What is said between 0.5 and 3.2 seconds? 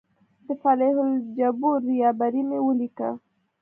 فلیح الجبور ریباري مې ولیکه.